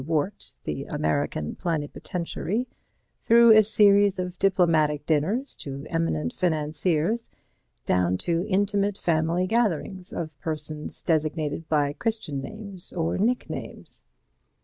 [0.03, 2.67] Wort, the American plenipotentiary,
[3.21, 7.29] through a series of diplomatic dinners to eminent financiers,
[7.85, 14.01] down to intimate family gatherings of persons designated by Christian names or nicknames.